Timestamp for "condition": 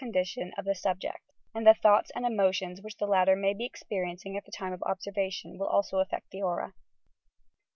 0.01-0.51